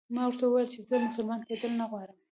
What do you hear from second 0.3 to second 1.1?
وویل چې زه